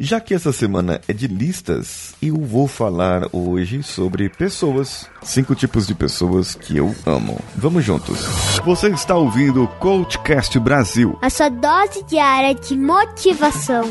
Já 0.00 0.20
que 0.20 0.32
essa 0.32 0.52
semana 0.52 1.00
é 1.08 1.12
de 1.12 1.26
listas, 1.26 2.14
eu 2.22 2.36
vou 2.36 2.68
falar 2.68 3.22
hoje 3.32 3.82
sobre 3.82 4.28
pessoas. 4.28 5.10
Cinco 5.24 5.56
tipos 5.56 5.88
de 5.88 5.94
pessoas 5.94 6.54
que 6.54 6.76
eu 6.76 6.94
amo. 7.04 7.36
Vamos 7.56 7.84
juntos. 7.84 8.20
Você 8.64 8.90
está 8.90 9.16
ouvindo 9.16 9.64
o 9.64 9.66
Coachcast 9.66 10.56
Brasil. 10.60 11.18
A 11.20 11.28
sua 11.28 11.48
dose 11.48 12.04
diária 12.04 12.54
de 12.54 12.76
motivação. 12.76 13.90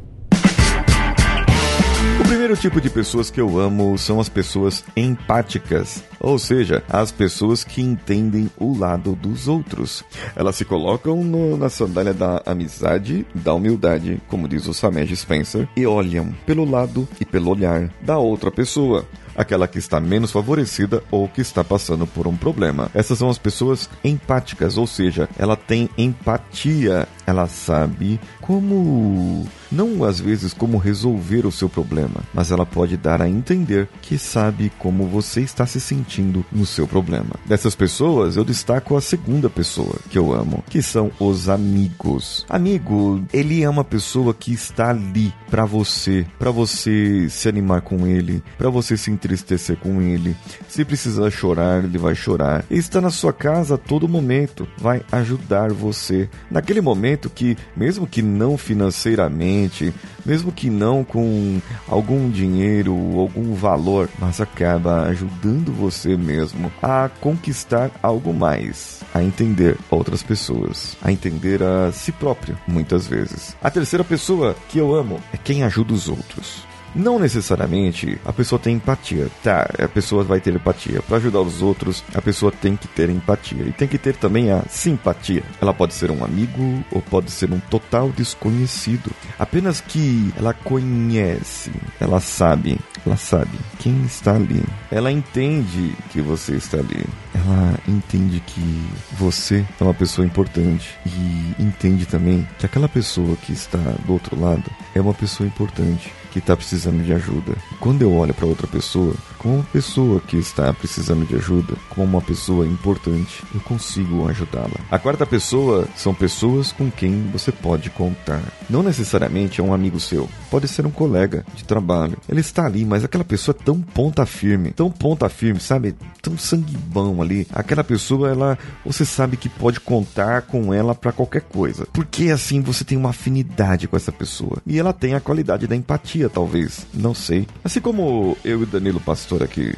O 2.21 2.29
primeiro 2.29 2.55
tipo 2.55 2.79
de 2.79 2.91
pessoas 2.91 3.31
que 3.31 3.41
eu 3.41 3.59
amo 3.59 3.97
são 3.97 4.21
as 4.21 4.29
pessoas 4.29 4.85
empáticas, 4.95 6.05
ou 6.25 6.39
seja, 6.39 6.83
as 6.89 7.13
pessoas 7.13 7.63
que 7.63 7.83
entendem 7.83 8.51
o 8.59 8.77
lado 8.77 9.15
dos 9.15 9.47
outros. 9.47 10.03
Elas 10.35 10.57
se 10.57 10.65
colocam 10.65 11.23
no, 11.23 11.57
na 11.57 11.69
sandália 11.69 12.15
da 12.15 12.43
amizade, 12.47 13.27
da 13.35 13.53
humildade, 13.53 14.21
como 14.29 14.49
diz 14.49 14.67
o 14.67 14.73
Samed 14.73 15.15
Spencer, 15.15 15.69
e 15.77 15.87
olham 15.87 16.35
pelo 16.47 16.69
lado 16.69 17.07
e 17.21 17.25
pelo 17.25 17.51
olhar 17.51 17.91
da 18.01 18.17
outra 18.17 18.51
pessoa 18.51 19.07
aquela 19.37 19.67
que 19.67 19.79
está 19.79 20.01
menos 20.01 20.31
favorecida 20.31 21.03
ou 21.11 21.29
que 21.29 21.41
está 21.41 21.65
passando 21.65 22.07
por 22.07 22.27
um 22.27 22.37
problema. 22.37 22.89
Essas 22.95 23.19
são 23.19 23.29
as 23.29 23.39
pessoas 23.39 23.91
empáticas, 24.05 24.79
ou 24.79 24.87
seja, 24.87 25.29
ela 25.37 25.57
tem 25.57 25.91
empatia, 25.99 27.09
ela 27.27 27.49
sabe 27.49 28.21
como 28.41 29.45
não 29.73 30.05
às 30.05 30.21
vezes 30.21 30.55
como 30.55 30.79
resolver 30.79 31.47
o 31.47 31.53
seu 31.53 31.69
problema, 31.69 32.21
mas 32.33 32.53
ela 32.53 32.65
pode 32.65 32.97
dar 32.97 33.21
a 33.21 33.29
entender 33.29 33.89
que 34.01 34.17
sabe 34.17 34.71
como 34.79 35.07
você 35.09 35.41
está 35.41 35.67
se 35.67 35.81
sentindo 35.81 36.14
no 36.23 36.67
seu 36.67 36.87
problema. 36.87 37.31
Dessas 37.47 37.75
pessoas, 37.75 38.37
eu 38.37 38.45
destaco 38.45 38.97
a 38.97 39.01
segunda 39.01 39.49
pessoa 39.49 39.97
que 40.11 40.19
eu 40.19 40.33
amo, 40.33 40.63
que 40.69 40.83
são 40.83 41.11
os 41.19 41.49
amigos. 41.49 42.45
Amigo, 42.49 43.25
ele 43.33 43.63
é 43.63 43.69
uma 43.69 43.85
pessoa 43.85 44.35
que 44.35 44.53
está 44.53 44.91
ali 44.91 45.33
para 45.51 45.65
você, 45.65 46.27
para 46.39 46.51
você 46.51 47.29
se 47.29 47.49
animar 47.49 47.83
com 47.83 48.07
ele, 48.07 48.43
para 48.59 48.71
você 48.71 48.97
se 48.97 49.11
entristecer 49.11 49.77
com 49.77 50.03
ele. 50.03 50.37
Se 50.69 50.85
precisar 50.85 51.31
chorar, 51.31 51.85
ele 51.85 51.99
vai 51.99 52.15
chorar. 52.15 52.65
Ele 52.71 52.81
está 52.81 53.01
na 53.01 53.11
sua 53.11 53.33
casa 53.33 53.77
a 53.77 53.79
todo 53.79 54.09
momento, 54.09 54.67
vai 54.79 55.03
ajudar 55.13 55.73
você 55.73 56.29
naquele 56.51 56.81
momento 56.81 57.31
que, 57.31 57.57
mesmo 57.77 58.07
que 58.07 58.23
não 58.23 58.59
financeiramente, 58.59 59.93
mesmo 60.25 60.51
que 60.51 60.71
não 60.71 61.05
com 61.05 61.61
algum 61.89 62.31
dinheiro 62.31 62.95
algum 63.19 63.55
valor, 63.55 64.09
mas 64.19 64.41
acaba 64.41 65.03
ajudando 65.05 65.73
você 65.73 65.94
mesmo 66.19 66.73
a 66.83 67.09
conquistar 67.21 67.91
algo 68.03 68.33
mais, 68.33 69.01
a 69.13 69.23
entender 69.23 69.77
outras 69.91 70.23
pessoas, 70.23 70.97
a 71.03 71.11
entender 71.11 71.63
a 71.63 71.93
si 71.93 72.13
próprio, 72.13 72.59
muitas 72.67 73.07
vezes. 73.07 73.57
A 73.63 73.71
terceira 73.71 74.05
pessoa 74.05 74.55
que 74.69 74.79
eu 74.79 74.95
amo 74.95 75.21
é 75.33 75.37
quem 75.37 75.63
ajuda 75.63 75.95
os 75.95 76.09
outros. 76.09 76.74
Não 76.95 77.19
necessariamente 77.19 78.19
a 78.25 78.33
pessoa 78.33 78.59
tem 78.59 78.77
empatia. 78.77 79.29
Tá, 79.43 79.69
a 79.79 79.89
pessoa 79.89 80.23
vai 80.23 80.41
ter 80.41 80.55
empatia. 80.55 81.03
Para 81.03 81.17
ajudar 81.17 81.41
os 81.41 81.61
outros, 81.61 82.05
a 82.15 82.23
pessoa 82.23 82.53
tem 82.53 82.77
que 82.77 82.87
ter 82.89 83.11
empatia. 83.11 83.65
E 83.65 83.73
tem 83.73 83.89
que 83.89 83.99
ter 83.99 84.15
também 84.15 84.51
a 84.51 84.63
simpatia. 84.69 85.43
Ela 85.61 85.75
pode 85.75 85.95
ser 85.95 86.11
um 86.11 86.25
amigo 86.25 86.85
ou 86.91 87.03
pode 87.03 87.31
ser 87.31 87.53
um 87.53 87.59
total 87.59 88.11
desconhecido. 88.11 89.11
Apenas 89.39 89.81
que 89.81 90.33
ela 90.37 90.55
conhece, 90.55 91.73
ela 92.01 92.21
sabe, 92.21 92.79
ela 93.05 93.17
sabe 93.17 93.59
quem 93.79 94.05
está 94.05 94.37
ali. 94.37 94.63
Ela 94.91 95.11
entende 95.11 95.95
que 96.11 96.21
você 96.21 96.55
está 96.55 96.79
ali. 96.79 97.05
Ela 97.35 97.79
entende 97.89 98.41
que 98.41 98.87
você 99.13 99.65
é 99.81 99.85
uma 99.85 99.95
pessoa 99.95 100.27
importante 100.27 100.97
e 101.05 101.63
entende 101.63 102.07
também 102.07 102.47
que 102.59 102.67
aquela 102.67 102.89
pessoa 102.89 103.37
que 103.37 103.53
está 103.53 103.79
do 103.79 104.13
outro 104.13 104.41
lado 104.41 104.71
é 104.95 105.01
uma 105.01 105.15
pessoa 105.15 105.47
importante 105.47 106.13
que 106.35 106.41
está 106.41 106.57
precisando 106.57 107.01
de 107.05 107.13
ajuda. 107.13 107.55
Quando 107.79 108.03
eu 108.03 108.13
olho 108.13 108.35
para 108.35 108.45
outra 108.45 108.67
pessoa, 108.67 109.15
como 109.45 109.63
pessoa 109.65 110.23
que 110.23 110.39
está 110.39 110.73
precisando 110.73 111.27
de 111.27 111.35
ajuda, 111.37 111.75
como 111.91 112.07
uma 112.07 112.23
pessoa 112.23 112.67
importante, 112.67 113.45
eu 113.55 113.61
consigo 113.61 114.27
ajudá-la. 114.27 114.81
A 114.91 114.99
quarta 114.99 115.27
pessoa 115.27 115.87
são 115.95 116.15
pessoas 116.15 116.73
com 116.73 116.91
quem 116.91 117.31
você 117.31 117.53
pode 117.53 117.91
contar. 117.91 118.43
Não 118.71 118.83
necessariamente 118.83 119.61
é 119.61 119.65
um 119.65 119.75
amigo 119.75 120.01
seu, 120.01 120.31
pode 120.51 120.67
ser 120.67 120.87
um 120.87 120.91
colega 120.91 121.45
de 121.55 121.63
trabalho. 121.63 122.17
Ele 122.27 122.41
está 122.41 122.65
ali, 122.65 122.87
mas 122.87 123.05
aquela 123.05 123.23
pessoa 123.23 123.55
é 123.61 123.63
tão 123.63 123.83
ponta 123.83 124.25
firme, 124.25 124.71
tão 124.71 124.91
ponta 124.91 125.29
firme, 125.29 125.61
sabe? 125.61 125.95
Tão 126.23 126.39
sangue 126.39 126.75
bom 126.75 127.21
ali. 127.21 127.47
Aquela 127.53 127.85
pessoa, 127.85 128.31
ela, 128.31 128.59
você 128.83 129.05
sabe 129.05 129.37
que 129.37 129.51
pode 129.51 129.79
contar 129.79 130.41
com 130.41 130.73
ela 130.73 130.95
para 130.95 131.13
qualquer 131.13 131.43
coisa. 131.43 131.87
Porque 131.93 132.31
assim 132.31 132.63
você 132.63 132.83
tem 132.83 132.97
uma 132.97 133.11
afinidade 133.11 133.87
com 133.87 133.97
essa 133.97 134.11
pessoa. 134.11 134.57
E 134.67 134.79
ela 134.79 134.95
tem 134.95 135.15
a 135.15 135.21
qualidade 135.21 135.67
da 135.67 135.77
empatia, 135.77 136.31
talvez. 136.31 136.87
Não 136.95 137.13
sei. 137.13 137.47
Assim 137.63 137.83
como 137.83 138.39
eu 138.43 138.63
e 138.63 138.67
Danilo 138.67 139.01
Pastor 139.01 139.34
aqui, 139.43 139.75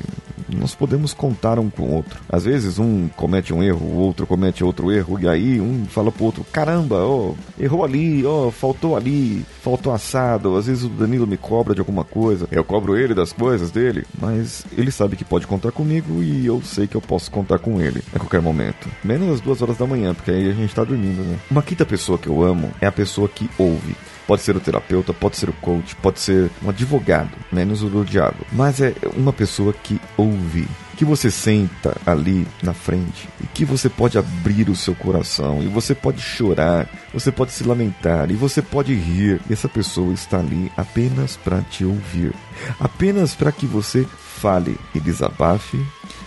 nós 0.49 0.75
podemos 0.75 1.13
contar 1.13 1.59
um 1.59 1.69
com 1.69 1.83
o 1.83 1.95
outro. 1.95 2.21
Às 2.29 2.45
vezes 2.45 2.79
um 2.79 3.09
comete 3.09 3.53
um 3.53 3.63
erro, 3.63 3.87
o 3.87 3.97
outro 3.97 4.27
comete 4.27 4.63
outro 4.63 4.93
erro, 4.93 5.19
e 5.21 5.29
aí 5.29 5.61
um 5.61 5.85
fala 5.87 6.13
pro 6.13 6.25
outro: 6.25 6.45
caramba, 6.53 7.05
ó, 7.05 7.33
errou 7.59 7.85
ali, 7.85 8.25
ó, 8.25 8.51
faltou 8.51 8.97
ali, 8.97 9.45
faltou 9.63 9.93
assado. 9.93 10.57
Às 10.57 10.67
vezes 10.67 10.85
o 10.85 10.89
Danilo 10.89 11.27
me 11.27 11.37
cobra 11.37 11.75
de 11.75 11.81
alguma 11.81 12.05
coisa, 12.05 12.49
eu 12.51 12.65
cobro 12.65 12.97
ele 12.97 13.15
das 13.15 13.33
coisas 13.33 13.71
dele, 13.71 14.05
mas 14.21 14.65
ele 14.77 14.91
sabe 14.91 15.17
que 15.17 15.25
pode 15.25 15.47
contar 15.47 15.73
comigo 15.73 16.23
e 16.23 16.47
eu 16.47 16.63
sei 16.63 16.87
que 16.87 16.97
eu 16.97 17.01
posso 17.01 17.31
contar 17.31 17.59
com 17.59 17.81
ele 17.81 18.03
a 18.15 18.19
qualquer 18.19 18.41
momento. 18.41 18.89
Menos 19.03 19.35
às 19.35 19.41
duas 19.41 19.61
horas 19.63 19.77
da 19.77 19.87
manhã, 19.87 20.15
porque 20.15 20.31
aí 20.31 20.49
a 20.49 20.55
gente 20.55 20.75
tá 20.75 20.85
dormindo, 20.85 21.23
né? 21.23 21.39
Uma 21.51 21.63
quinta 21.63 21.85
pessoa 21.85 22.19
que 22.19 22.29
eu 22.29 22.43
amo 22.43 22.71
é 22.81 22.87
a 22.87 22.93
pessoa 22.93 23.29
que 23.29 23.49
ouve. 23.59 23.97
Pode 24.27 24.43
ser 24.43 24.57
o 24.57 24.61
terapeuta, 24.61 25.13
pode 25.13 25.37
ser 25.37 25.49
o 25.49 25.53
coach, 25.53 25.95
pode 25.97 26.19
ser 26.21 26.51
um 26.63 26.69
advogado, 26.69 27.31
menos 27.53 27.83
o 27.83 27.89
do 27.89 28.05
diabo. 28.05 28.39
Mas 28.53 28.81
é 28.81 28.93
uma 29.15 29.33
pessoa 29.33 29.73
que 29.73 30.01
ouve, 30.17 30.67
que 30.97 31.05
você 31.05 31.31
senta 31.31 31.97
ali 32.05 32.47
na 32.63 32.73
frente 32.73 33.29
e 33.41 33.47
que 33.47 33.65
você 33.65 33.89
pode 33.89 34.19
abrir 34.19 34.69
o 34.69 34.75
seu 34.75 34.95
coração 34.95 35.63
e 35.63 35.69
você 35.69 35.95
pode 35.95 36.21
chorar, 36.21 36.89
você 37.13 37.31
pode 37.31 37.53
se 37.53 37.63
lamentar 37.63 38.31
e 38.31 38.35
você 38.35 38.61
pode 38.61 38.95
rir. 38.95 39.41
E 39.49 39.53
essa 39.53 39.69
pessoa 39.69 40.13
está 40.13 40.39
ali 40.39 40.73
apenas 40.77 41.37
para 41.37 41.61
te 41.63 41.85
ouvir, 41.85 42.35
apenas 42.81 43.35
para 43.35 43.53
que 43.53 43.67
você 43.67 44.07
fale 44.37 44.77
e 44.95 45.01
desabafe 45.01 45.81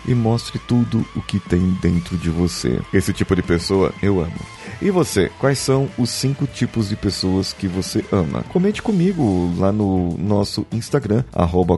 e 0.07 0.15
mostre 0.15 0.59
tudo 0.59 1.05
o 1.15 1.21
que 1.21 1.39
tem 1.39 1.77
dentro 1.81 2.17
de 2.17 2.29
você. 2.29 2.79
Esse 2.93 3.11
tipo 3.13 3.35
de 3.35 3.41
pessoa 3.41 3.93
eu 4.01 4.19
amo. 4.21 4.58
E 4.81 4.89
você, 4.89 5.29
quais 5.37 5.59
são 5.59 5.89
os 5.97 6.09
cinco 6.09 6.47
tipos 6.47 6.87
de 6.87 6.95
pessoas 6.95 7.51
que 7.51 7.67
você 7.67 8.01
ama? 8.13 8.43
Comente 8.43 8.81
comigo 8.81 9.53
lá 9.57 9.73
no 9.73 10.17
nosso 10.17 10.65
Instagram, 10.71 11.25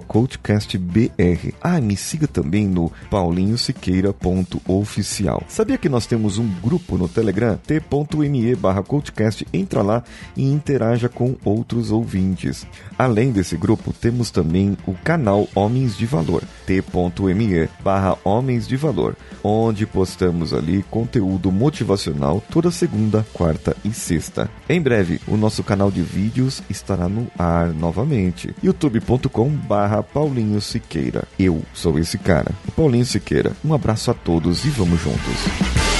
CoachCastBR. 0.07 1.55
Ah, 1.59 1.81
me 1.81 1.97
siga 1.97 2.27
também 2.27 2.67
no 2.67 2.91
paulinhosiqueira.oficial. 3.09 5.43
Sabia 5.47 5.79
que 5.79 5.89
nós 5.89 6.05
temos 6.05 6.37
um 6.37 6.47
grupo 6.61 6.95
no 6.95 7.07
Telegram, 7.07 7.59
t.me 7.65 8.55
barra 8.55 8.83
CoachCast? 8.83 9.47
Entra 9.51 9.81
lá 9.81 10.03
e 10.37 10.43
interaja 10.43 11.09
com 11.09 11.35
outros 11.43 11.91
ouvintes. 11.91 12.67
Além 12.99 13.31
desse 13.31 13.57
grupo, 13.57 13.91
temos 13.93 14.29
também 14.29 14.77
o 14.85 14.93
canal 14.93 15.47
Homens 15.55 15.97
de 15.97 16.05
Valor, 16.05 16.43
t.me 16.67 17.67
barra 17.83 18.15
Homens 18.23 18.67
de 18.67 18.77
Valor, 18.77 19.15
onde 19.43 19.87
postamos 19.87 20.53
ali 20.53 20.83
conteúdo 20.83 21.51
motivacional 21.51 22.43
toda 22.51 22.69
segunda, 22.91 23.25
quarta 23.31 23.75
e 23.85 23.93
sexta. 23.93 24.49
Em 24.67 24.81
breve, 24.81 25.21
o 25.27 25.37
nosso 25.37 25.63
canal 25.63 25.89
de 25.89 26.01
vídeos 26.01 26.61
estará 26.69 27.07
no 27.07 27.27
ar 27.39 27.69
novamente. 27.69 28.53
youtube.com 28.61 29.49
barra 29.49 30.03
Paulinho 30.03 30.59
Siqueira. 30.59 31.23
Eu 31.39 31.63
sou 31.73 31.97
esse 31.97 32.17
cara, 32.17 32.51
Paulinho 32.75 33.05
Siqueira. 33.05 33.53
Um 33.63 33.73
abraço 33.73 34.11
a 34.11 34.13
todos 34.13 34.65
e 34.65 34.69
vamos 34.69 34.99
juntos. 34.99 35.90